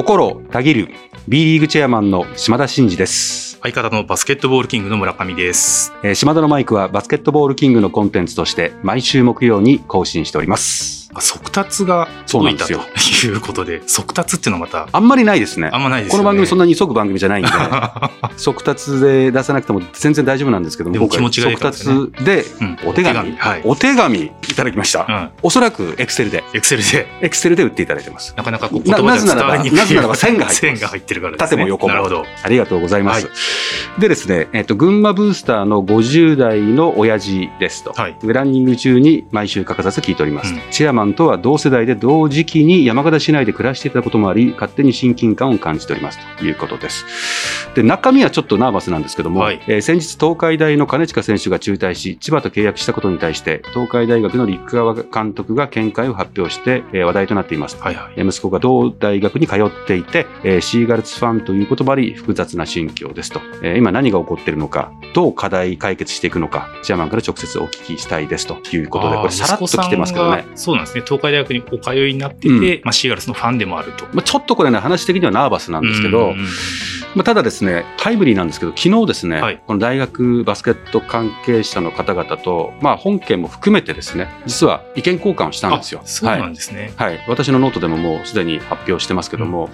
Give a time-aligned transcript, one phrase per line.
[0.00, 0.88] 心たぎる
[1.28, 3.58] B リーグチェアマンの島田真二です。
[3.60, 5.92] 相方のバスケットボールキングの村上です。
[6.02, 10.99] えー島田のマイクはバスケットボールキングのコンテンツとして毎週木曜に更新しております。
[11.14, 15.70] あ速達がそうなん届いですよたということで、速達っていうのはまた、あんまりないですね。
[15.72, 16.18] あんまないですね。
[16.18, 17.50] の番組そんななに急ぐ番組じゃないんで、
[18.36, 21.86] 速達で出さなくても全然大丈夫なんですけども、でも気持ちがいい速達
[22.24, 23.62] でうんお手紙、はい。
[23.64, 25.06] お手紙いただきました。
[25.08, 25.30] うん。
[25.42, 28.34] おそらくエクセルで、エクセルで、エクセルで売っていただいてます。
[28.36, 29.76] なかなかこうな言葉では伝わりにくい。
[29.76, 31.38] なぜならばなぜならば線が入って線が入ってるからね。
[31.38, 32.24] 縦も横もなるほど。
[32.42, 33.26] ありがとうございます。
[33.26, 33.32] は
[33.98, 47.70] でですね、えっと、群馬ブースターの50代の親父ですと、はいランニング中に毎週欠かさず聞いております、うんチェアマンとは同世代で同時期に山形市内で暮らしていたこともあり、勝手に親近感を感じておりますということです。
[47.74, 57.78] で、中身はちょっとナーバスなんですけども、はいえー先日東海大の金近選手が中退し、千葉と契約したことに対して、東海大学の陸川監督が見解を発表して、えー話題となっています。
[57.80, 58.12] はいはい。
[58.16, 63.40] えー息子が同大学に通っていて、えーシーガルツファンということもあり、複雑な心境ですと。
[63.62, 70.50] えー今何が起こっているのか、どう課題解決していくのか、チェアマンから直接お聞きしたいですということで、これさらっと来てますけどね息子さん。
[70.50, 71.02] がそうなんですね。
[71.04, 74.04] 東海大学にお通いになってて、うんまあ、シーガルスのファンでもあると。
[74.12, 76.46] まあ、ちょっとこれね、話的にはナーバスなんですけど、うんうんうん
[77.14, 86.00] まあ、ただですね、タイムリーなんですけど、昨日ですね、はいこの大学バスケット関係者の方々と、まあ、本件も含めてですね、実は意見交換をしたんですよ。
[86.02, 86.92] あそうはいなんですね。
[86.96, 89.70] はい、私のノートでももうすでに発表してますけども、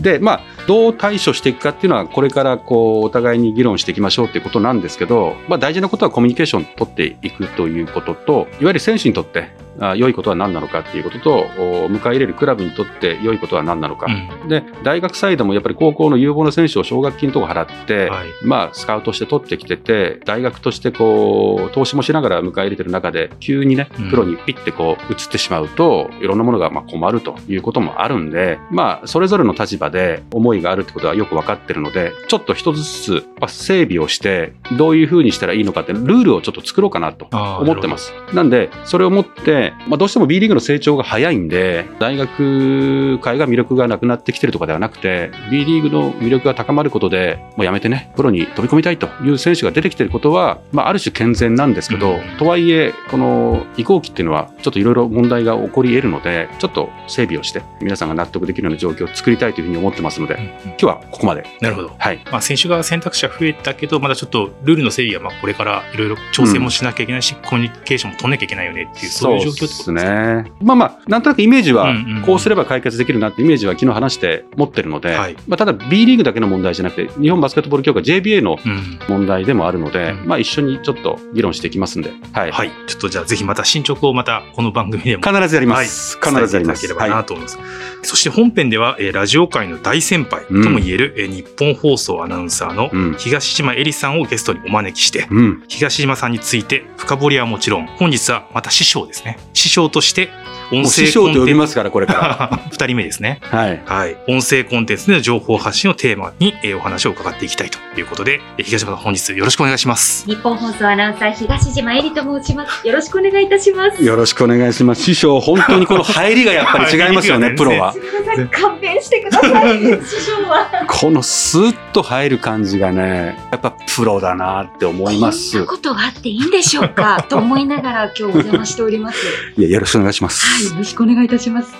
[0.00, 14.06] で、まあ、どう対処していくかっていうのは、これからこうお互いに議論していきましょうっていうことなんですけど、まあ、大事なことはコミュニケーションを取っていくということと、いわゆる選手にとって、あ良いことは何なのかっていうことと、お迎え入れるクラブにとって良いことは何なのか。
[14.06, 38.12] うんで、大学サイドもやっぱり高校の有望な選手を奨学金とか払って、はいまあ、スカウトして取ってきてて、大学としてこう、投資もしながら迎え入れてる中で、急にねうん、プロにピッてこう、移ってしまうと、いろんなものがまあ困るということもあるんで、まあ、それぞれの立場で思いがあるってことはよく分かってるので、ちょっと一つずつまあ整備をして、どういうふうにしたらいいのかって、ルールをちょっと作ろうかなと思ってます。
[38.32, 61.44] なんで、それをもって、まあ、どうしても B リーグの成長が早いんで、大学界が魅力がなくなってきてるとかではなくて、B リーグの魅力が高まることで、もうやめてね、プロに飛び込みたいという選手が出てきてることは、まあ、ある種健全なんですけど、うんとはいえ、この移行期っていうのは、ちょっといろいろ問題が起こり得るので、ちょっと整備をして、皆さんが納得できるような状況を作りたいというふうに思ってますので、うんうん今日はここまで。
[61.60, 61.94] なるほど。
[61.98, 62.20] はい。
[62.30, 70.02] まあ、選手側選択肢は増えたけど、まだちょっとルールの整備はまあこれからいろいろ調整もしなきゃいけないし、コミュニケーションも取んなきゃいけないよねっていう、そういう状況ですね。
[70.04, 70.52] ね。
[70.60, 78.98] まあまあ、なんとなくイメージはうんうんうん、こうすれば解決できるなってイメージは昨日話して持ってるので、はいまあ、ただ B リーグだけの問題じゃなくて、日本バスケットボール協会 JBA のうん。
[79.08, 82.50] 問題でもあるので、うんまあ一緒にちょっと議論していきますんで、はい。
[82.50, 82.70] はい。
[82.86, 86.18] ちょっとじゃあぜひまた進捗をまたこの番組でも必ずやりまはいす。
[86.22, 86.82] 必ずやります。
[86.82, 87.58] ければなはと思います。
[88.02, 95.26] そして本編では、えーラジオ界の大先輩ともいえる、えー日本放送アナウンサーのうん東島えりさんをゲストにお招きして、い。
[95.30, 95.64] うん。
[95.68, 99.38] 東島さんについて深掘りはもちろん、本日はまた師匠ですね。
[99.52, 100.30] 師匠として
[100.70, 101.46] 音もう師声匠と呼コンテンツ。
[101.46, 102.60] びますから、これから。
[102.70, 103.40] 二人目ですね。
[103.42, 103.80] はい。
[103.84, 104.16] はい。
[104.28, 110.26] 音声コンテンツでの情報発信をテーマに、えーお話を伺っていきたいということで、えー東島さん本日よろしくお願いします。
[110.26, 112.86] ニッポン放送アナウンサー東島えりと申します。
[112.86, 114.02] よろしくお願いいたします。
[114.04, 115.02] よろしくお願いします。
[115.02, 117.98] 師匠、本当にこの入りがやっぱり違いますよね、プロはす。
[117.98, 119.78] みません、勘弁してください。
[119.78, 120.84] 師匠は。
[120.88, 125.66] このスーッと入る感じがね、やっぱプロだなって思いますこんな。
[125.66, 129.18] ことがあっていいんでしょうかと思いながら今日お邪魔しております。
[129.56, 130.53] いや、よろしくお願いします。
[130.54, 131.74] はい、よろしくお願いいたします。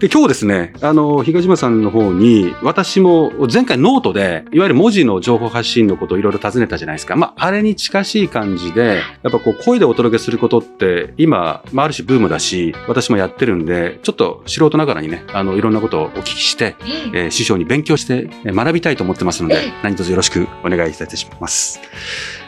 [0.00, 7.14] で今日ですね、あの、東島さんの方に、私も前回ノートで、いわゆる文字の情報発信のことをいろいろ尋ねたじゃないですか。
[7.14, 21.80] まあ、あれに近しい感じで、やっぱこう、声でお届けすることって、今、まあ、ある種ブームだし、私もやってるんで、ちょっと素人ながらにね、あの、いろんなことをお聞きして、えええー師匠に勉強してえー学びたいと思ってますのでええ、何卒よろしくお願いいたします。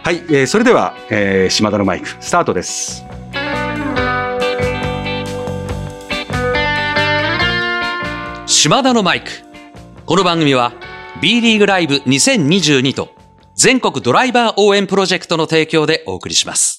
[0.02, 3.07] はい、えーそれでは、えー島田のマイク、スタートです。
[8.60, 9.30] 島田のマイク。
[10.04, 10.72] この番組は
[11.22, 13.10] B リーグライブ2022と
[13.54, 16.77] 全国ドライバー応援プロジェクトの提供でお送りします。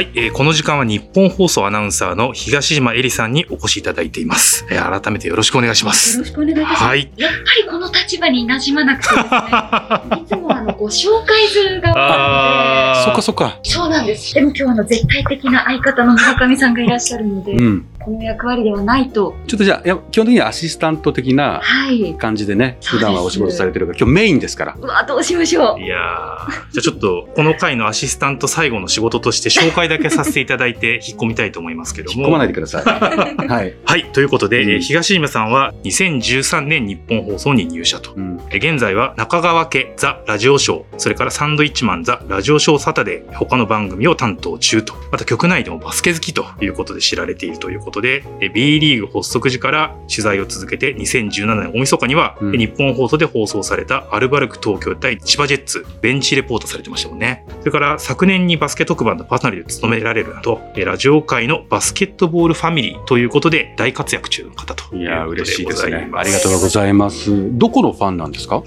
[0.00, 4.64] はい、えーこの時間は日本放送アナウンサーの東島えりさんにお越しいただいています。
[4.70, 6.18] えー改めてよろしくお願いしまよす。
[6.20, 6.82] ろしくお願いいたします。
[6.84, 7.12] はい。
[7.18, 10.22] やっぱりこの立場に馴染まなくてですね。
[10.24, 13.04] いつもあのご紹介する側なので。
[13.04, 13.58] そっかそっか。
[13.62, 14.32] そうなんです。
[14.32, 17.86] でも今日はあの絶対的な相方の村上さんがいらっしゃるので、うん。
[18.02, 19.36] この役割ではないと。
[19.46, 22.14] ちょっとじゃあ、いや基本的にはアシスタント的なはい。
[22.16, 24.76] 感じでね、そうです普段はお仕事されてるから、今日メインですから。
[24.80, 25.80] うわ、どうしましょう。
[25.80, 32.16] いやー、じゃあちょっと、この回のアシスタント最後の仕事として紹介だけさせていただいて、引っ込みたいと思いますけども。
[32.20, 32.84] 引っ込まないでください。
[33.48, 33.74] はい。
[33.84, 34.04] はい。
[34.12, 38.12] ということで、うんえー東島さんは2013年日本放送に入社と。
[38.16, 44.94] うんえー現在は中川家ザ・ラジオショー、それからサンドイッチマンザ・ラジオショーサタデー、他の番組を担当中と。
[45.10, 57.44] また局内でもバスケ好きということで知られているということで、えー B リーグ発足時から取材を続けて2017年大晦日には、うんえー日本放送で放送されたアルバルク東京対千葉ジェッツ、ベンチレポートされてましたもんね。
[57.60, 66.10] それから昨年にバスケ特番のパーソナリティを務められるなど、えーラジオ界のバスケットボールファミリーということで大活躍中の方といういや、こと嬉しいですね。
[66.14, 67.30] ありがとうございます。
[67.58, 68.62] どこのファンなんですか？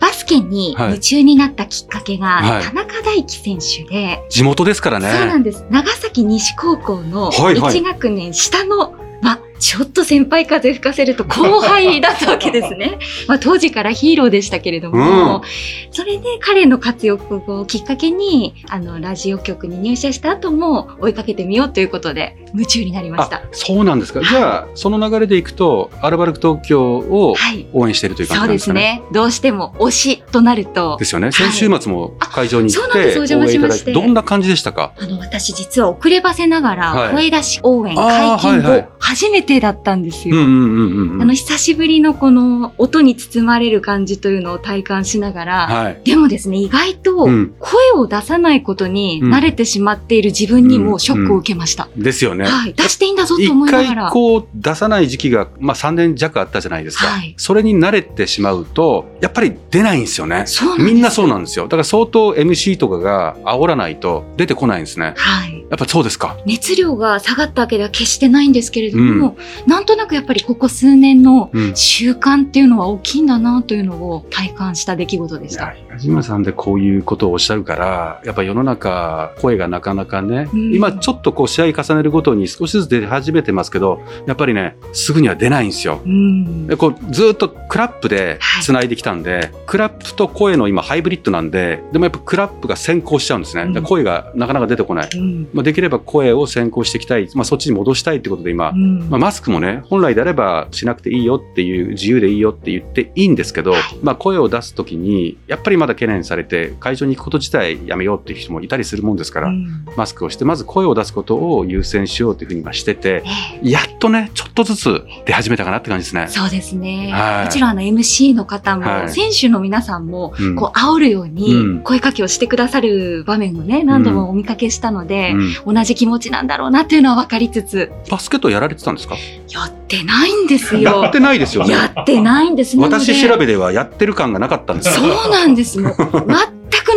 [0.00, 5.38] バスケにはい夢中になったきっかけが、はい田中大輝選手で、地元ですからそうなね。
[5.38, 5.64] んです。
[5.70, 12.98] 長崎西高校のはいはい1学年下の、まあ、ちょっと先輩風吹かせると後輩だったわけですね。
[13.28, 15.42] まあ、当時からヒーローでしたけれども、
[15.90, 24.20] それで彼の活躍をきっかけに、あの、ラジオ局に入社した後も追いかけてみようということで、夢中になりましたあ。、そうなんですか。
[24.22, 27.66] じゃあ、その流れでいくと、アルバルク東京をはい。
[27.72, 28.80] 応援しているという感じそうなんですかね。
[28.80, 29.12] ですね。
[29.12, 31.32] どうしても推しとなるとで、すよね。
[31.32, 34.92] 先週末も会場に行っあそうなんですどんな感じでしたか？
[34.98, 40.36] あの、私実は遅ればせながはいら、声出し応援解禁はいはい後、初めてだったんですよ。
[40.36, 41.22] うんうんうんうんうん。
[41.22, 46.00] あの、久しぶりのこの音に包まれる感じというのを体感しながら、はい。
[46.04, 51.88] でもですね、意外とうん声を出さないことにうん慣れてしまっている自分にもショックを受けました。
[51.96, 52.39] ですよね。
[52.44, 52.74] はい。
[52.74, 54.02] 出していいんだぞと一思いながら。
[54.04, 57.06] 回こう出さない時期が、まあ3年弱あったじゃないですか。
[57.06, 60.44] はいそれに慣れてしまうと、やっぱり出ないんですよね。
[60.46, 61.66] そうみんなそうなんですよ。
[61.66, 65.14] だから相当 MC とかが煽らないと出てこないんですね。
[65.16, 65.64] はい。
[65.70, 66.36] やっぱそうですか。
[66.46, 69.36] 熱量が下がったわけでは決してないんですけれども、
[69.66, 71.76] なんとなくやっぱりここ数年のうん。
[71.76, 75.72] 習慣っていうのは大きいんだなというのを体感した出来事でした。
[75.72, 86.00] いや、東村さんでこういうことをおっしゃるから、やっぱ世の中、声がなかなかね、うん今ちょっとこう試合重ねるごとに少しずつ出始めてますけど、やっぱりね、すぐには出ないんですよ。
[86.04, 86.66] うん。
[86.66, 88.62] でこうずっとクラップではい。
[88.62, 93.62] 繋いできたんで、クラップと声の今ハイブリッドなんで、でもやっぱクラップが先行しちゃうんですね。
[93.62, 93.72] うん。
[93.72, 95.08] で声がなかなか出てこない。
[95.14, 95.48] うん。
[95.52, 99.08] まあ、できれば声を先行していきたい、まあ、そっちに戻したいってことで今、うん。
[99.10, 109.86] まあ、マスクもね、本来であればしなくていいよっていう、自由でいいよって言っていいんですけど、まあ、声を出すときに、やっぱりまだ懸念されて、会場に行くこと自体やめようっていう人もいたりするもんですから、うん。
[109.96, 113.70] マスクをして、まず声を出すことを優先しようというふうに今してて、ええ。
[113.70, 116.26] やっとね、ちょっとずつ出始めたかなって感じですね。
[116.28, 117.10] そうですね。
[117.12, 117.44] はい。
[117.46, 119.08] もちろんあの MC の方も、はい。
[119.10, 120.56] 選手の皆さんも、うん。
[120.56, 121.34] こう煽るよううん。
[121.34, 125.32] に声かけをしてくださる場面をね、何度もお見かけしたので、
[125.64, 125.74] うん。
[125.74, 129.16] 同じ気持ちなんだろうなっていうのは分かりつつ、バスケットやられてたんですか？
[129.50, 131.12] やってないんですやよっ。
[131.12, 131.72] てないですよね。
[131.72, 132.76] やってないんです。
[132.76, 135.06] 私調べではやってる感がなかったんですよ。
[135.14, 135.80] そうなんです。
[135.80, 136.24] もう、全 く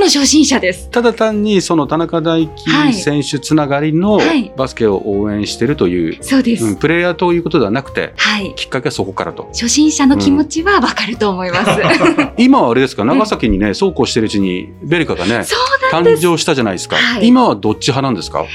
[0.04, 0.90] の初心者です。
[0.90, 6.66] ただ単にその田中大輝選手つながりのはいバスケを応援してるという、そうです。
[6.66, 8.54] うんプレイヤーということではなくてはい。
[8.56, 11.82] きっかけはそこからと初心者の気持ちは分かると思います。
[12.38, 13.06] 今はあれですか？
[13.06, 15.46] 長崎にねそうこうしてるうちにベルカがね。
[15.92, 18.46] 誕生したじゃないですか、はい今はどっち派なんですか、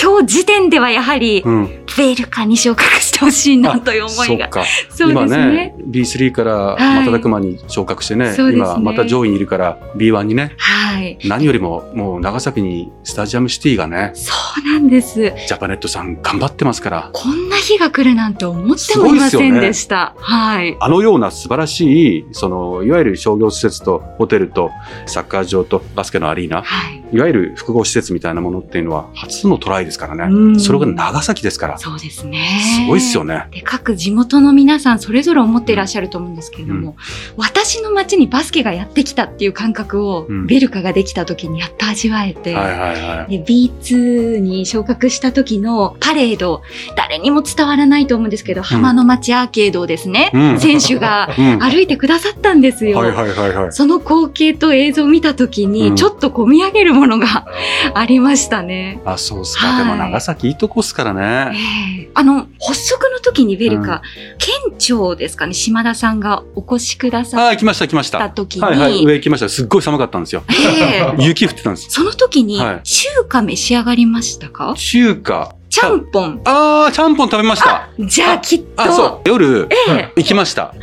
[0.00, 4.44] 今日時点ではやはり、うん、ベルカに昇格してほしいなという思いが。
[4.44, 5.74] そっかそう今ねね。
[5.88, 11.18] B3 からはい瞬く間に昇格してね,、そうですね今また上位にいるから B1 にねはい。
[11.24, 14.32] 何よりももう長崎にスタジアムシティがねそ
[14.64, 15.22] うなんです。
[15.46, 20.14] ジャパネットさん頑張ってますからこんな日が来るなんて思ってもいませんでした。
[20.18, 20.76] はい。
[20.80, 24.70] あのような素晴らしい、その、いわゆる商業施設とホテルと
[25.06, 27.01] サッカー場とバスケのアリーナ、はい。
[27.12, 30.24] いわゆる複合施設みたいなものっていうのは初のトライですからね。
[30.24, 31.78] うんそれが長崎ですから。
[31.78, 32.86] すそうですね。
[32.88, 33.46] ごいっすよね。
[33.50, 36.96] で各地元の皆さんそれぞれ思っていらっしゃると思うんですけれども、
[37.36, 43.38] 私の街にバスケがやってきたっていう感覚を、うんベルカができた時にやっと味わえて、はいはいはい。
[43.38, 46.62] で B2 に昇格した時のパレード
[46.96, 51.58] 誰にも伝わらないと思うんですけど、浜の町アーケードをですね、うん選手がうん。
[51.58, 53.04] は歩いてくださったんですよ。
[53.04, 53.72] いはいはいはい。
[53.72, 57.46] その光景と映像を見た時に、うんちょっと込み上げるものが
[57.94, 59.00] ありましたね。
[59.04, 59.66] あ、そうっすか。
[59.66, 61.58] はいでも長崎いいとこっすからえね。
[62.06, 64.02] えあの、発足の時にベルカ、
[64.38, 68.18] 県庁ですかね、島田さんがお越しくださっあ、来ました来ました。
[68.18, 69.04] た時に、はいはい。
[69.04, 69.48] 上行きました。
[69.48, 70.44] すっごい寒かったんですよ。
[70.48, 71.86] ええ 雪降ってたんです。
[71.90, 75.54] その時にはい中華召し上がりましたか、中華。
[75.74, 76.38] ちゃんぽん。
[76.44, 77.88] あー、ちゃんぽん食べました。
[77.98, 78.82] じゃあきっと。
[78.82, 79.20] あ、そう。
[79.24, 80.74] 夜、ええ行きました。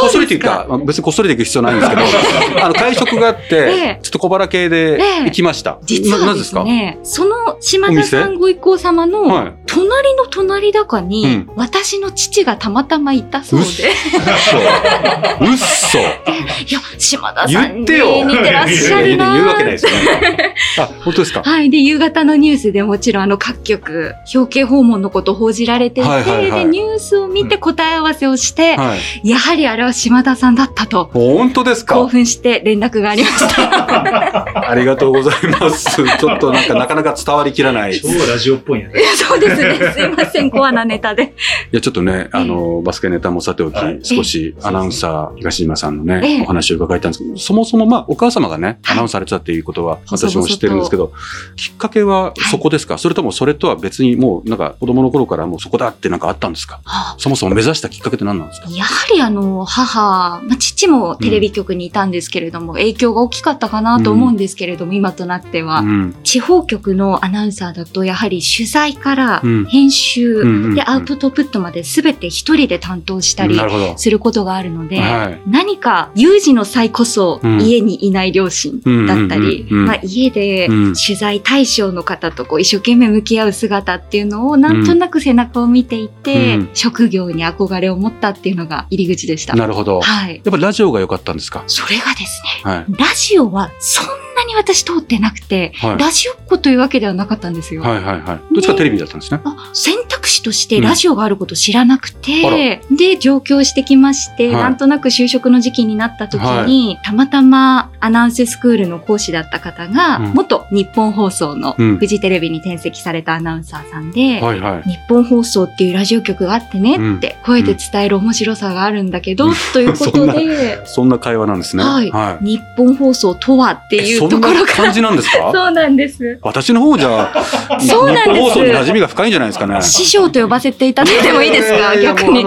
[0.00, 2.02] こっそりというか、まあ別にこっそりで行く必要ないんですけど、
[2.64, 3.58] あの、会食があって、え
[3.98, 5.76] えちょっと小腹系で行きました。
[5.84, 15.98] 実はですね、その島田さんご一行様のはい隣の隣だかに、うん私の父がたまたまいたそうで、うっうっそ。
[15.98, 20.54] いや、島田さんに言ってよ似てらっしゃるな言うわけないですよね。
[20.78, 21.42] あ、本当ですか？
[21.44, 21.68] はい。
[21.70, 29.28] で、夕方のニュースでもちろんあの各局、表敬訪問のこと報じられていて、はいはいはいで、ニュースを見て答え合わせをして、はい。
[29.28, 34.68] やはりあれは島田さんだったと、本当です興か奮して連絡がありました。
[34.70, 35.96] ありがとうございます。
[35.96, 37.96] ちょっとなんかなかなか伝わりきらない。
[37.96, 38.90] い超ラジオっぽいね。
[39.14, 39.92] そうですね。
[39.92, 40.50] すいません。
[40.50, 41.34] コアなネタで。
[41.72, 51.12] や、ちょっとね、あの、バスケネタもさておきはい、少しアナウンサー、東島さんのええね、お話を伺いたいんですけど、そもそもまあ、お母様がね、はいアナウンスされてたっていうことは、私も知ってるんですけど、
[51.56, 52.98] きっかけはそこですか？
[52.98, 56.80] それともそれとは別にもう、なんか子供の頃からもうそこだってなんかあったんですか？
[56.84, 58.70] はあそもそも目指したきっかけって何なんですか？
[58.70, 66.14] やはりあの、母、まあ、父もテレビ局にいたんですけれども、影響が大きかったかなと思うんですけれども、今となっては、うん。
[66.22, 69.64] 地方局のアナウンサーだと、やはり取材からうん。
[69.66, 73.58] 編集、うんうんうんで、アウトプットまで全て一人で担当したり。
[73.96, 75.40] することがあるので、はい。
[75.46, 77.60] 何か有事の際こそうん。
[77.60, 79.76] 家にいない両親だったり、うんうん。
[79.76, 80.94] うんうんまあ、家でうん。
[80.94, 89.54] 取材対象の方とこう一生懸命向き合う姿っていうのをなんとなく背中を見ていて、うん職業に憧れを持ったっていうのが入り口でした。
[89.54, 90.00] なるほど。
[90.00, 90.36] はい。
[90.36, 91.64] やっぱラジオが良かったんですか？
[91.66, 92.84] それがですね、はい。
[92.88, 94.06] ラジオはそん
[94.38, 97.82] なに私通ってなくて、はいラジオっ子というわけではなかったんですよ。
[97.82, 98.54] はいはいはい。
[98.54, 99.40] どっちかテレビだったんですね。
[99.44, 114.88] あ選択肢としてラジオがあることを知らなくて、うんで、上京してきまして、はいなんとなく就職の時期になった時に、たまたまアナウンススクールの講師だった方が、うん元日本放送のうんフジテレビに転籍されたアナウンサーさんで、はいはい。
[114.88, 121.84] 日本放送っていうラジオ局があってねって、声で伝える面白さがあるんだけど、うんということそんなで、そんな会話なんですね。
[121.84, 122.44] はいはい。
[122.44, 125.50] 日本放送とはっていうそんところが、な感じなんですか？
[125.54, 126.38] そうなんです。
[126.42, 127.32] 私の方じゃ、
[127.80, 129.82] 日そうなんです本放送に馴染みが深いんじゃないですかね。
[129.82, 132.44] 師匠と呼ばせていただいてもいいですか、逆に。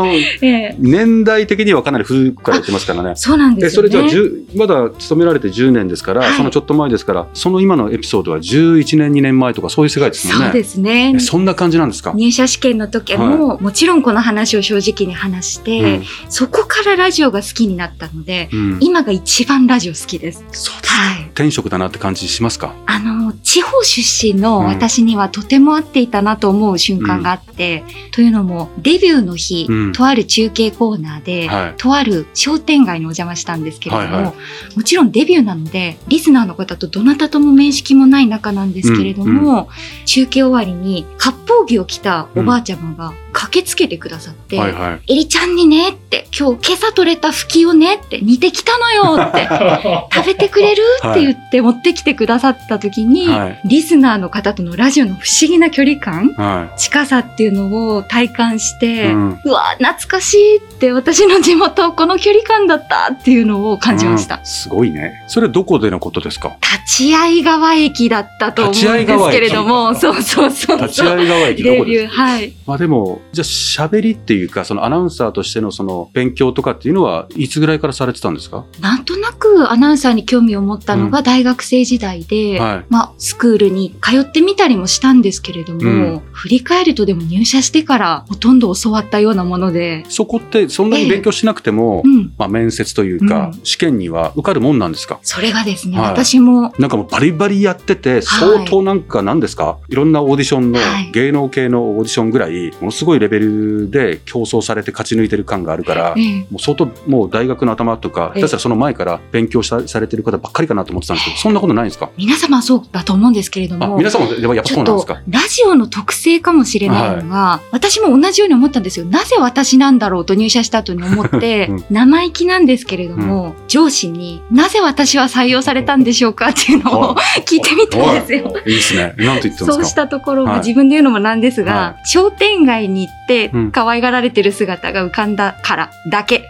[0.80, 3.14] 年代的にはかなり古くからやってますからね。
[3.16, 3.76] そうなんでえ、す。
[3.76, 10.46] それじゃあ、10まだ勤められて10年ですから、はいそのちょっと前ですから、その今のエピソードは11年、2年前とかそういう世界ですもんね。
[10.46, 11.20] そうですねえ。
[11.20, 12.14] そんな感じなんですか？
[12.16, 20.44] 入社試験の時も、もちろんこの話を正直に話して、そこからラジオが好きになったので、今が一番ラジオ好きです。
[20.52, 20.94] そうです。
[20.94, 21.31] はい。
[21.42, 22.76] 転職だなって感じしますか？
[22.86, 29.92] あの、地方出身の私にはとても合っていたなと思う瞬間があって、というのも、デビューの日、うん。
[29.94, 31.74] とある中継コーナーで、はい。
[31.78, 34.34] とある商店街にお邪魔したんですけれども、はいは
[34.76, 39.70] もちろんデビューなので、リスナーの方とどなたとも面識もない中なんですけれども、
[40.06, 45.14] 中継終わりに、割烹着を着たおばあちゃまが駆けつけてくださって、はいはい。
[45.14, 49.48] エリちゃんにねって、今日今朝取れたフキをねって煮てきたのよって、
[50.14, 50.84] 食べてくれる？
[51.10, 58.80] って言って持ってきてくださった時に、はいリスナーの方とのラジオの不思議な距離感、は近さっていうのを体感しい。
[58.80, 64.36] て、ううんわ、懐かしいって私の地元この距離感だったっていうのを感じました。
[64.36, 65.24] うんすごいね。
[65.28, 66.58] それどこでのことですか？
[66.88, 70.82] 立会川駅だったと思うんですけれども、そうそうそうそう。
[70.82, 72.16] 立ち会い川駅どこです？
[72.16, 72.54] かはい。
[72.66, 78.66] まあでも、じゃあ喋りっていうか、そのアナウンサーとしてのその勉強とかっていうのは、いつぐらいからされてたんですか？
[78.80, 82.86] なんとなくアナウンサーに興味を持ったのが大学生時代で、はい。
[82.90, 85.86] まあ、スクールに通ってみたりもしたんですけれども、う
[86.18, 86.22] ん。
[86.32, 92.34] 振り返るとでも入社してからほとんど教わったようなもので、そこってそんなに勉強しなくても、うん。
[92.38, 95.20] まあ面接というか、試験には受かるもんなんですか？
[95.22, 96.10] それがですね、はい。
[96.10, 101.12] 私も、なんかもうバリバリやってて、相当なんか何ですか、い、ろんなオーディションの、はい。
[101.12, 106.40] 芸能系のオーディションぐらい、ものすごいレベルで競争されて勝ち抜いてる感があるから、ええ。
[106.52, 108.42] もう相当もう大学の頭とか、ええ。
[108.42, 112.10] 下手したらその前から勉強したされてる方ばっかりかなと思ってたんですけど、そんなことないんですか？
[112.18, 115.22] 皆様はそうだと思うんですけれどあ、も、皆さんもやっぱそうなんですか？
[115.30, 119.06] ラジオの特性かもしれないのが、私も同じように思ったんですよ。
[119.06, 121.84] なぜ私なんだろうと入社した後に思って、 うん。
[121.92, 128.54] 生意気なんですけれども、上司になぜ私は採用されたんでしょうかっていうのを 聞いてみたんですよ。
[128.66, 129.14] いいですね。
[129.18, 130.54] なんて言ってそうしたところ、はい。
[130.54, 136.50] まあ自分で言うのもなんですが、は商店街に行ってうん可愛がられてる姿が浮かんだからだけって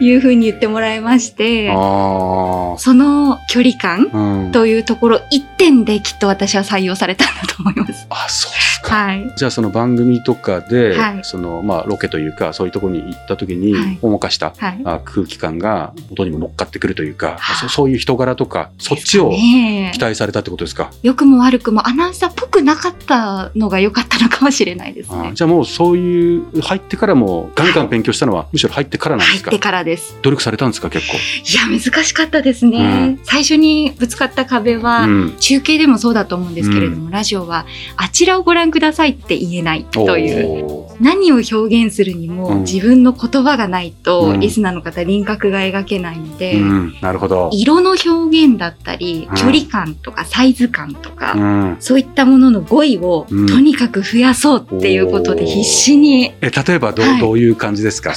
[0.04, 4.50] いうふうに言ってもらいまして、あその距離感。
[4.52, 8.06] というところ一点できっと私は採用されたんだと思います。
[8.10, 8.52] あ、そう。
[8.82, 9.32] はい。
[9.36, 14.80] じゃあその番組とかで、はいそのまあロケというかそういうところに行った時に、はいほんわかした、はい。
[14.84, 20.90] あ空気感が音にも乗っかってくるというか、はいそそういう人柄とかそっちを期待されたってことですか？
[21.02, 25.28] 良くも悪くもアナウンサーっぽくなかったのが良かったのかもしれないですね。
[25.30, 29.50] あじゃあもうそういう入ってからもガンガン勉強したのはむしろ入ってからなんですか？
[29.50, 30.16] 入ってからです。
[30.22, 31.16] 努力されたんですか結構？
[31.16, 32.78] いや、難しかったですね。
[32.78, 40.82] うん最初にぶつかった壁は、うん中継でもそうだと思うんですけれども、ラジオはあちらをご覧くださいって言えないという。
[41.00, 46.60] 何を表現するにも、自分の言葉がないと、リスナーの方輪郭が描けないので、
[47.00, 47.50] なるほど。
[47.52, 58.14] 色の表現だったり、距離感とかサイズ感とか、そういったものの語彙をとにかく増やそうっていうことで必死に、え例えばどう,、どういう感じですか。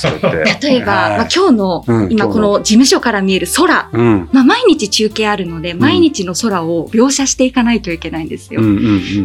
[0.61, 3.89] 例えば、まあ、今日の、今この事務所から見える空、
[4.31, 8.61] まあ、毎日中継あるので、毎日の空を描写していかないといけないんですよ。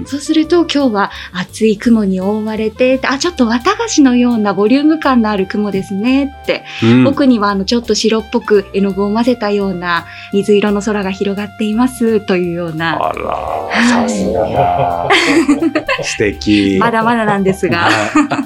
[0.07, 7.07] そうすると今日は厚い雲に覆われて、あ、ちょっと綿菓子のようなボリューム感のある雲ですねって、うん。
[7.07, 15.09] 奥にはあのちょっと白っぽく絵の具を混ぜたような水色の空が広がっていますというような、あら、さすがだ。
[16.03, 16.79] 素敵。
[16.81, 17.89] まだまだなんですが、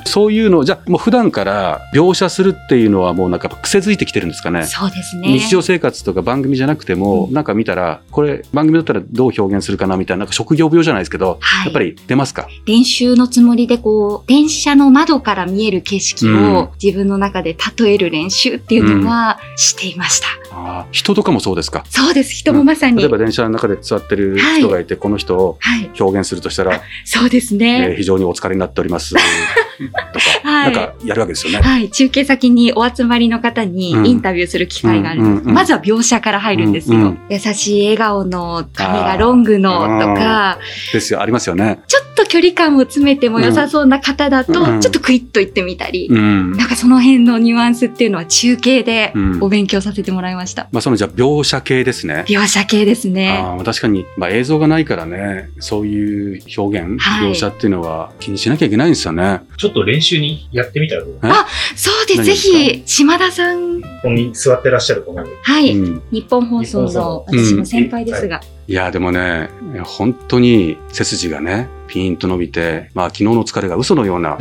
[0.04, 4.64] そういうのをじゃあもう普段から描写するっていうのはもうなんか癖づいてきてるんですかね。
[4.64, 5.28] そうですね。
[5.28, 12.47] 日常生活とか番組じゃなくても、うんなんか見たらこれ番組だったらどう表現するかなみたいななんか職業病じゃないですけど、はいやっぱり出ますか？
[12.66, 20.28] 練習のつもりでこう、電車の窓から見える景色を自分の中で例える練習っていうのはしていました。
[20.28, 20.43] あー
[20.90, 21.84] 人とかもそうですか？
[21.88, 22.32] そうです。
[22.34, 22.99] 人もまさに。
[22.99, 25.90] 例えば電車の中で座ってる人がいて、この人をはい。
[26.00, 27.94] 表現するとしたら、そうですえーね。
[27.96, 31.58] 非常にお疲れになっております とか、はいなんかやるわけですよね。
[31.61, 31.90] はい。
[31.90, 35.30] 中継先にお集まりの方にうんインタビューする機会があるんです。
[35.30, 36.99] うんうんうんまずは描写から入るんですよ。
[36.99, 40.58] うんうん優しい笑顔の髪がロングのとか、
[40.92, 41.80] ですよありますよね。
[41.87, 46.52] ちょっと距離感を詰めても良さそうな方だと、うんちょっとクイッと言ってみたり、うん。
[46.52, 50.43] なんかその辺のニュアンスっていうのは中継でうんお勉強させてもらいました。
[50.72, 52.24] まあそのじゃあ描写系ですね。
[52.28, 53.38] 描写系ですね。
[53.38, 57.30] あ確かに、まあ、映像がないからねそういう表現、はい。
[57.30, 59.40] 描写っていうのは気にしなきゃいけないんですよね。
[59.56, 61.18] ちょっと練習にやってみたらどう？
[61.22, 61.46] あ
[61.76, 62.24] そうです。
[62.24, 68.40] ぜひ、島田さん、ここに座ってらっしゃるこのはい、うん、日本放送の私も先輩ですが、い
[68.73, 69.50] やでもね
[69.85, 74.38] 本当に背筋がねピーンと伸びて、まあ、昨日の疲れが嘘のような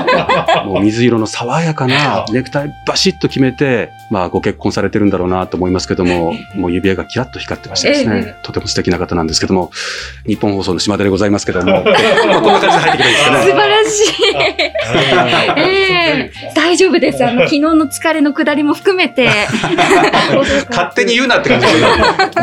[0.66, 9.70] もう水色の爽やかなネクタイバシッと決めて、まあ、ご結婚されてるんだろうなと思いますけどももう指輪がキラッと光ってましてですね、えとても素敵な方なんですけども
[10.26, 13.44] 日本放送の島田でございますけども、 まあ、こんな感じで入ってきればいいですかね。
[13.44, 14.24] 素晴らしい。
[15.56, 17.24] ええ大丈夫です。
[17.24, 19.28] あの、昨日の疲れの下りも含めて。
[20.70, 21.72] 勝手に言うなって感じで。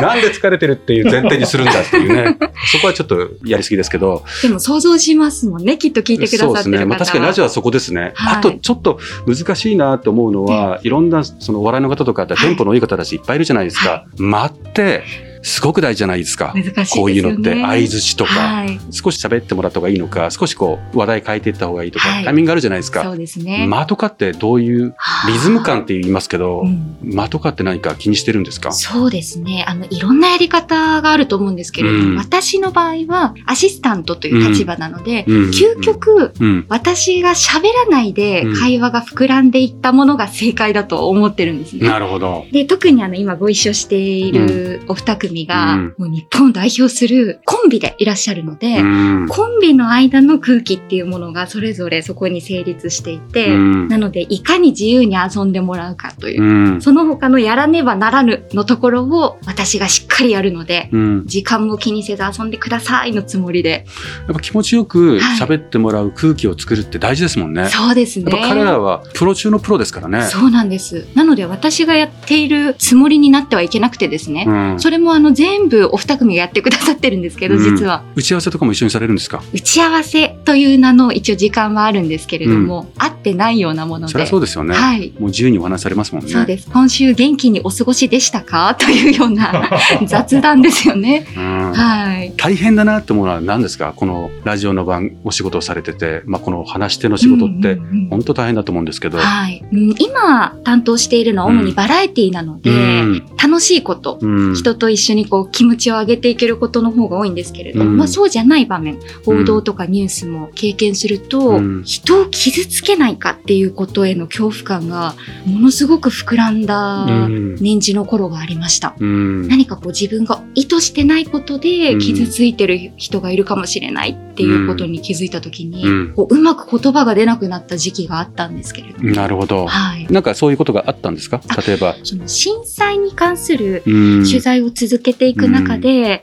[0.00, 2.38] なんで疲れてるっていう前提にするんだっていうね。
[2.70, 4.24] そこはちょっとやりすぎですけど。
[4.42, 5.78] でも想像しますもんね。
[5.78, 6.46] きっと聞いてくださってる。
[6.46, 6.84] そうですね。
[6.84, 8.12] まあ確かにラジオはそこですね。
[8.14, 14.06] はいあとちょっと難しいなと思うのは、いろんなそのお笑いの方とかテンポのいい方たちいっぱいいるじゃないですか。
[14.16, 15.04] 間って
[15.42, 16.52] すごく大事じゃないですか。
[16.54, 17.02] 難しいですよね。
[17.02, 18.78] こういうのって相づちとか、はい。
[18.90, 23.10] 少し喋ってもらった方がいいのか、少しこう話題変えていった方がいいとか、はいタイミングあるじゃないですそか。
[23.10, 23.66] うですね。
[23.66, 24.94] 間とかってどういう
[25.26, 28.72] リズム感って言いますけどう、ん間とかって何か気にしてるんですか？
[28.72, 29.64] そうですね。
[29.66, 36.66] あの、いろんなやり方があると思うんですけれども、うん私の場合はアシスタントという立場なので、うん究極、うん。
[36.68, 41.88] 私が喋らないでうん会話が膨らんでいったものが正解だと思ってるんですね。
[41.88, 42.46] なるほど。
[42.52, 63.86] で、特にあの、今ご一緒しているお二組が、うんもう日本を代表するコンビでいらっしゃるので、うんコンビの間の空気っていうものがそれぞれそこに成立していて、うんなので、いかに自由に遊んでもらうかという、うんその他のやらねばならぬのところを私がしっかりやるので、うん時間も気にせず遊んでくださいのつもりで。
[64.26, 67.68] やっぱ気持ちよくはい喋ってもらう空気を作るって大事ですもんね。
[67.68, 68.30] そうですね。
[68.46, 70.22] 彼らはプロ中のプロですからね。
[70.22, 71.06] そうなんです。
[71.14, 74.44] なので私がやっているつもりになってはいけなくてですね。
[74.46, 78.02] うんそれもあの全部お二組がやってくださってるんですけど、うん実は。
[78.14, 79.42] 打ち合わせとかも一緒にされるんですか？
[79.52, 84.12] 打ち合わせという名の一応時間はあるんですけれども、合ってないようなもので。
[84.12, 84.74] そりゃそうですよね。
[84.74, 85.12] はい。
[85.18, 86.30] もう自由にお話しされますもんね。
[86.30, 86.68] そうです。
[86.70, 88.74] 今週元気にお過ごしでしたか？
[88.78, 89.70] というような
[90.06, 91.26] 雑談ですよね。
[91.36, 92.32] うんはい。
[92.36, 93.92] 大変だなって思うのは何ですか？
[93.96, 97.78] このラジオの番お仕事をされてて、まあ、この話し手の仕事って
[98.10, 99.18] 本当大変だと思うんですけど。
[99.18, 115.14] はい、うん今担当しているのは主にバラエティなので、うん楽しいこと、うん人と一緒緒にこう気持ちを上げていけることの方が多いんですけれど、うんまあそうじゃない場面、報道とかニュースも経験すると、うん人を傷つけないかっていうことへの恐怖感が
[115.46, 118.94] ものすごく膨らんだうん年次の頃がありました。
[118.98, 129.10] うん何かこう自分が意図してないことでうん傷ついてる人がいるかもしれないっていうことに気づいた時に、うんこううまく言葉が出なくなった時期があったんですけれども。
[129.10, 129.66] なるほど。
[129.66, 130.06] はい。
[130.10, 131.40] なんかそういうことがあったんですか？
[131.66, 131.96] 例えば。
[132.02, 136.22] その震災に関するうん取材を続けていく中で、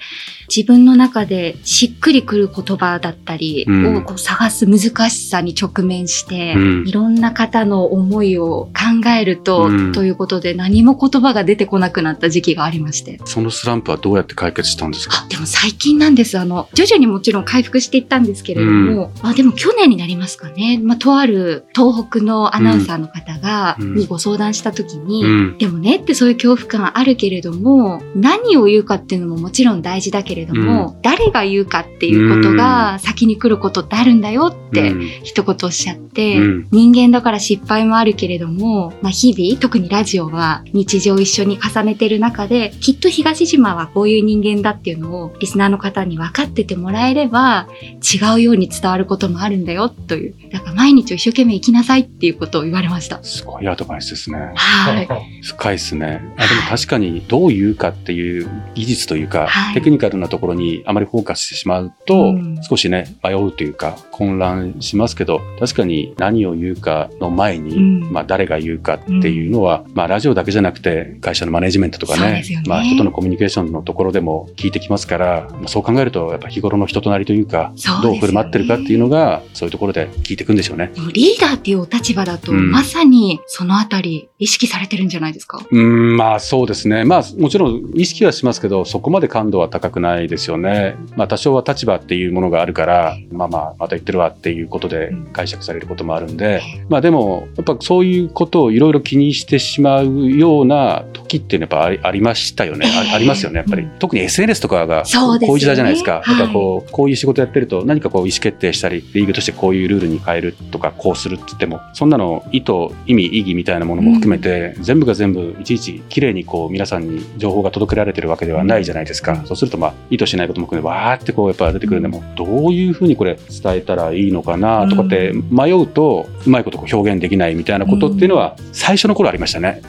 [0.54, 13.20] 自分の中でしっくりくる言葉だったりうんをこう探す難しさに直面して、うんいろんな方の思いを考えると、うんということで何も言葉が出てこなくなった時期がありまして。
[13.26, 15.24] そのスランプはどうやって解決したんですか？
[15.26, 16.38] あ、でも最近なんです。
[16.40, 20.80] あの、徐々にもちろん回復していったんですけれども、あでも去年になりますかね。
[20.82, 25.58] まあ、とある東北のアナウンサーの方が、うんにご相談した時に、うん。
[25.58, 50.36] でもねってそういう恐怖感あるけれども、何を言うかっていうのももちろん大事だけれども、誰が言うかっていうことが先に来ることってあるんだよってうん一言おっしゃって、うん人間だから失敗もあるけれども、まあ、日々、特にラジオは日常一緒に重ねてる中で、きっと東島はこういう人間だっていうのをリスナーの方に分かっててもらえれば、違うように伝わることもあるんだよという。
[50.52, 53.24] だから毎日を一生懸命生きなさいっていうことを言われました。
[53.24, 54.52] すごいアドバイスですね。
[54.56, 55.08] はい。
[55.44, 56.22] 深いですね。
[56.38, 62.58] あでも確かにどう言うかっていう技術というか、はいテクニカルなところにあまりフォーカスしてしまうと、うん。
[62.64, 68.12] 少しね、迷うというか混乱しますけど、確かに何を言うかの前に、うん。
[68.12, 80.92] まあ誰が言うかっていうのは、まあラジオだけじゃなくて会社のマネジメントとかねまあ人とのコミュニケーションのところでも聞いてきますから、まあそう考えるとやっぱ日頃の人となりというか、どう振る舞ってるかっていうのが、そういうところで聞いていくんでしょうね。
[81.14, 82.72] リーダーっていうお立場だと、うん。
[82.72, 85.60] まさにそのあたり意識されてるんじゃないですか？
[85.70, 87.06] うーん、まあそうですね。
[87.06, 90.96] まあもちろん意識はしますけど、そこまで感度は高くないですよね。
[91.16, 102.88] まあ多少は立場っていうものがあるから、まあまあまた言ってるわっていうことで解釈されることもあるんで、まあでも、やっぱそういうことをいろいろ気にしてしまうような時っていうのはやっぱありましたよね。
[102.88, 103.88] あありますよね、やっぱり。
[104.00, 106.22] 特に SNS とかがこういう時代じゃないですか。
[106.24, 112.74] はいやっぱこう、こういう仕事やってると何かこう意思決定したり、リーグとしてこういうルールに変えるとか、こうするって言っても、そんなの意図、
[113.06, 119.44] 意味、意義みたいなものも含めて、全部が全部いちいち綺麗にこう皆さんに情報が届けられてるわけではないじゃないですか。
[119.46, 129.82] そうするとまあ意図しないことも含めてわーってこうやっぱ出てくるんでも、どういうふうにこれ伝えたらいいのかなとかって迷うと、うまいことこう表現できないみたいなことっていうのは最初の頃ありましたね。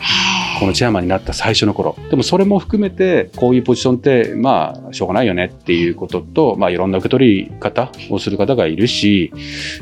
[0.61, 1.97] このチェアマンになった最初の頃。
[2.11, 9.33] でもそれも含めて、こういうポジションって、まあ、しょうがないよねっていうことと、まあ、いろんな受け取り方をする方がいるし、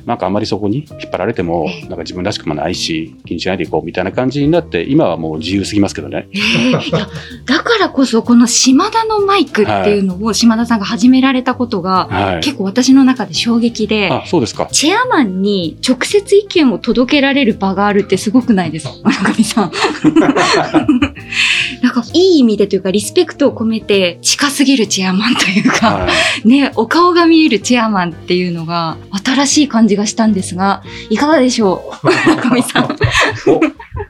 [0.07, 6.29] なんかあんまりそこに引っ張られても、なんか自分らしくもないし、気にしないでいこうみたいな感じになって、今はもう自由すぎますけどね。
[6.33, 7.09] えー
[7.45, 12.41] だからこそこの島田のマイクっていうのを島田さんが始められたことがはい。
[12.43, 14.67] 結構私の中で衝撃で、あ、そうですか。
[14.73, 18.95] チェアマンに直接意見を届けられる場があるってすごくないですか？
[19.05, 19.73] 村上さん。
[21.83, 26.09] なんかいい意味でというかリスペクトを込めて近すぎるチェアマンというか、は
[26.45, 26.49] い。
[26.49, 32.07] ね、お顔が見えるチェアマンっていうのが新しい感じがしたんですが、いかがでしょう？
[32.09, 32.97] 村上さん。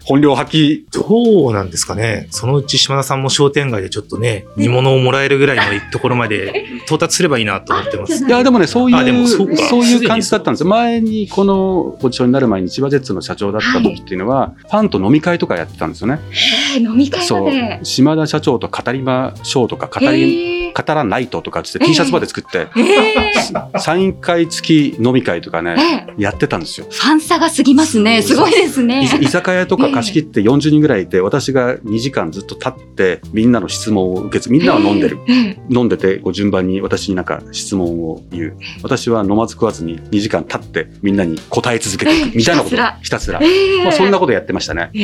[0.09, 0.85] 本領発揮。
[0.91, 2.29] どうなんですかね。
[2.31, 8.25] そのうち島田さんも商店街でちょっとね、煮物をもらえるぐらいのところまで 到達すればいいなと思ってます。
[8.27, 10.69] いや、でもね、そうあでいう、もそうかそういう感じだったんですよ。
[10.71, 16.21] 前にこのポジションになる前に千葉ジェッツの社長だった時っていうのは、ファンと飲み会とかやってたんですよね。
[16.75, 17.51] えー飲み会そう。
[17.85, 25.75] 島田社長と語りましょうとか、語り、えー語らないととかっつってええ T シャツまで作って、えーサイン会付き飲み会とかね、
[26.09, 26.87] えーやってたんですよ。
[26.91, 28.23] ファン差が過ぎますね。
[28.23, 29.03] すごいですね。
[29.03, 35.19] い居酒屋とか貸し切って40人ぐらいいて、私が2時間ずっと立って、みんなの質問を受け継みんなは飲んでる。
[35.29, 35.59] えー。
[35.71, 38.57] 飲んでて、こう順番に私になんか質問を言う。
[38.83, 42.37] 私は飲まず食わずに2時間経ってみんなに答え続けていく。
[42.37, 43.47] みたいなことひたすらひたすらえ。
[43.47, 44.91] ーまあ、そんなことやってましたね。
[44.95, 44.99] え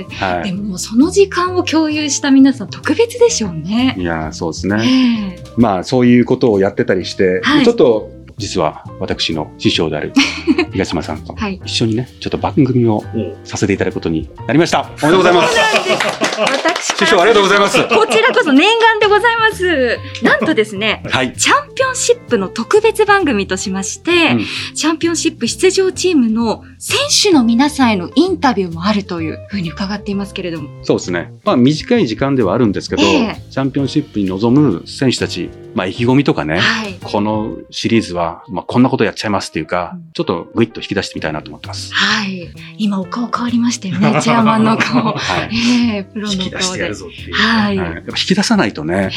[0.00, 4.02] ーはでもその時間を共有した皆さん特別でしょうねい。。
[4.02, 5.38] いやーそうですえね。
[5.44, 10.12] ーまあそういうことをやってたりして、はいちょっと実は私の師匠である
[10.72, 11.60] 東島さんとはい。
[11.64, 13.02] 一緒にね、ちょっと番組を
[13.44, 14.82] させていただくことになりました。
[14.82, 16.77] おめでとうございます。
[16.80, 17.82] 私師匠ありがとうございます。
[17.88, 19.98] こちらこそ念願でございます。
[20.22, 21.32] なんとですね、 はい。
[21.34, 30.68] チャンピオンシップの特別番組としまして、うんチャンピオンシップ出場チームの選手の皆さんへのインタビューもあるというふうに伺っていますけれども。
[30.84, 31.32] そうですね。
[31.44, 36.98] まあ短い時間ではあるんですけど、ええチャンピオンシップに臨む選手たち、まあ意気込みとかね、はい。
[37.02, 41.94] このシリーズはは、まあ、こんなことやっちゃいますっていうか、うんちょっとグイッと引き出してみたいなと思ってます。
[41.94, 42.50] はい。
[42.76, 45.12] 今お顔変わりましたよね、チェアマンの顔。
[45.14, 45.50] はい。
[45.92, 46.94] ええプロの引き出してやる。
[46.94, 47.34] ぞっていう。
[47.34, 47.76] はい。
[47.78, 49.10] はい、やっぱ引き出さないとね、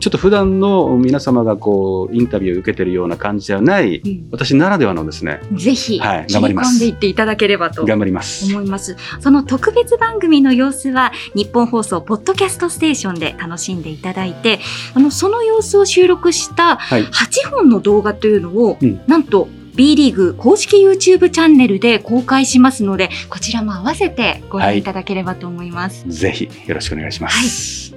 [0.00, 8.44] ちょっと普段の皆様がこう、インタビューを受けてるような感じではない、うん私ならではのですね、ぜひ、はい頑張ります込んでいっていただければと頑張ります。
[8.44, 8.96] 思います。
[9.20, 14.60] その特別番組の様子は、日本放送ポッドキャストステーションで楽しんでいただいて、
[14.94, 17.04] あの、その様子を収録したはい。
[17.04, 26.04] 8本の動画というのを、うんなんと、B リーグ公式 YouTube チャンネルで公開しますので、こちらも合わせてご覧いただければと思います。
[26.08, 27.94] ぜひよろしくお願いします。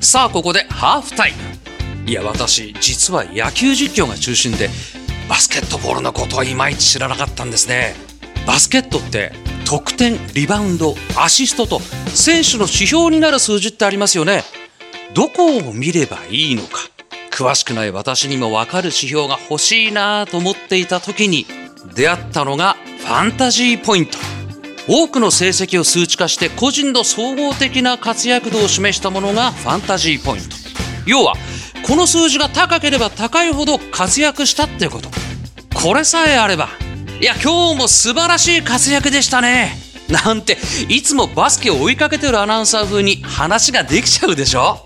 [0.00, 2.08] さあここでハーフタイム。
[2.08, 4.70] いや私実は野球実況が中心で
[5.28, 7.96] バスケットボールのことはいまいち知らなかったんですね。
[8.46, 9.32] バスケットって
[9.64, 14.44] 得点リバウンドアシストと選手の指標になる数字ってありますよね。
[15.14, 16.95] どこを見ればいいのか
[17.36, 21.44] 詳しくない私にも分かる指標が欲しいなと思っていた時に
[21.94, 24.16] 出会ったのがファンタジーポイント。
[24.88, 30.56] 多くの成績を数値化して個人の総合的な活躍度を示したものがファンタジーポイント。
[31.06, 31.34] 要は
[31.86, 35.10] この数字が高ければ高いほど活躍したってこと。
[35.74, 36.70] これさえあれば
[37.20, 39.76] いや今日も素晴らしい活躍でしたね。
[40.08, 40.56] なんて
[40.88, 44.85] いつもバスケを追いかけてるアナウンサー風に話ができちゃうでしょ。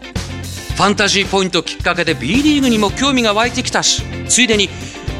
[0.81, 4.71] ファンタジーポイントきっかけで B リーグにも興味が湧いてきたしついでに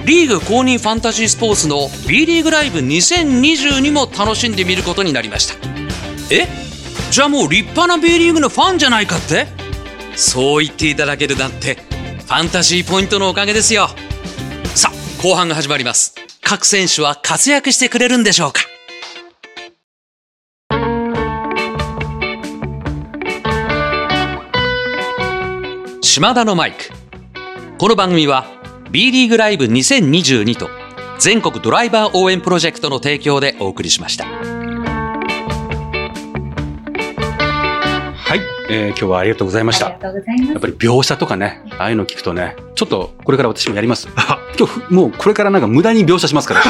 [0.07, 5.57] リーグ公認ファンタジースポーツの B リーグライブ2022も楽しんでみることになりました。
[6.35, 6.49] え？
[7.11, 9.49] じゃあもう立派な B リーグのファンじゃないかって？
[10.17, 13.89] そう言っていただけるなんてファンタジーポイントのおかげですよ。
[14.75, 16.15] さあ後半が始まります。
[16.41, 18.63] 各選手は活躍してくれるんでしょうか？
[26.03, 26.79] 島田のマイク。
[27.79, 28.47] この番組は
[28.91, 30.69] B リーグライブ2022と
[31.19, 34.25] 全国ドライバー応援プロジェクトの提供でお送りしました。
[34.25, 34.33] は
[38.35, 39.89] い、えー今日はありがとうございました。
[39.89, 40.53] ありがとうございます。
[40.53, 44.09] やっぱり描写とかね、ああいうの聞くとね、ちょっとこれから私もやります。
[44.17, 46.61] あ 今日ふもうこれからなんか無駄に描写しますから。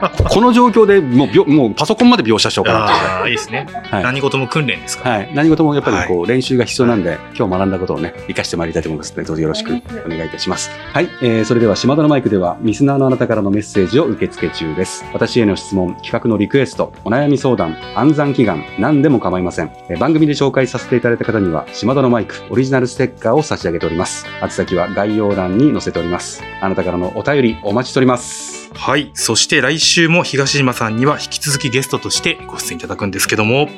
[0.00, 2.86] 私 この状況でもうびょもうパソコンまで描写しようかな
[3.20, 3.68] あーいいですね。
[3.88, 5.08] はい何事も訓練ですか？
[5.08, 5.16] ら。
[5.18, 10.70] はい、何事もやっぱりこう練習が必要なんで、今日学んだことをね、活かしてまいりたいと思いますので、どうぞよろしくお願いいたします。
[10.92, 15.04] はい、えー、それでは島田のマイクでは、リスナーのあなたからのメッセージを受け付け中です。
[15.12, 19.70] 私への質問、企画のリクエスト、お悩み相談、暗算祈願、何でも構いません。
[19.88, 24.26] えー番組で紹介させていただいた方には、島田のマイク、オリジナルステッカーを差し上げております。
[24.42, 26.42] 宛先は概要欄に載せております。
[26.60, 28.60] あなたからのお便り、お待ちしております。
[28.74, 29.10] はい。
[29.14, 33.68] そして来週も東島さんには引き続きゲストとしてご出演いただくんですけども、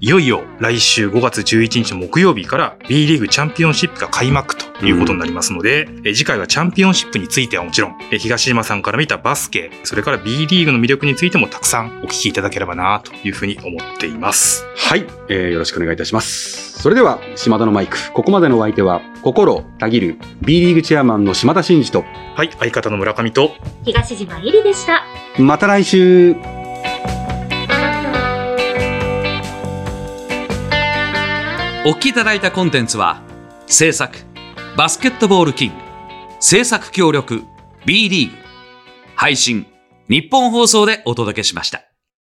[0.00, 14.64] いよいよ来週5月11日木曜日から B リーグチャンピオンシップが開幕ということになりますので、え次回はチャンピオンシップについてはもちろん、え東島さんから見たバスケ、それから B リーグの魅力についてもたくさんお聞きいただければなというふうに思っています。
[14.76, 16.66] はい、えーよろしくお願いいたします。
[16.80, 22.04] それでは、島田のマイク、ここまでのお相手は、心たぎる B リーグチェアマンの島田真二と、
[22.36, 22.50] はい。
[22.58, 23.54] 相方の村上と、
[23.84, 25.04] 東島えりでした。
[25.38, 26.36] また来週
[31.84, 33.22] お聞きいただいたコンテンツは
[33.68, 34.18] 制作
[34.76, 35.74] バスケットボールキング
[36.40, 37.44] 制作協力
[37.84, 38.36] B リーグ
[39.14, 39.66] 配信
[40.08, 41.84] 日本放送でお届けしました